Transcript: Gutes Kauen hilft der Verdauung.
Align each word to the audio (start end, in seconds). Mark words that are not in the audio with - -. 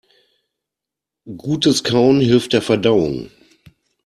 Gutes 1.37 1.83
Kauen 1.83 2.21
hilft 2.21 2.53
der 2.53 2.63
Verdauung. 2.63 3.29